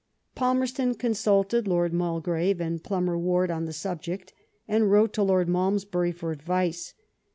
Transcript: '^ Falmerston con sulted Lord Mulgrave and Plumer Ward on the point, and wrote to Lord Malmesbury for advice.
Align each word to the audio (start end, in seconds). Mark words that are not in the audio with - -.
'^ 0.35 0.35
Falmerston 0.35 0.97
con 0.99 1.11
sulted 1.11 1.67
Lord 1.67 1.93
Mulgrave 1.93 2.59
and 2.59 2.83
Plumer 2.83 3.19
Ward 3.19 3.51
on 3.51 3.65
the 3.65 3.97
point, 4.07 4.33
and 4.67 4.89
wrote 4.89 5.13
to 5.13 5.21
Lord 5.21 5.47
Malmesbury 5.47 6.11
for 6.11 6.31
advice. 6.31 6.95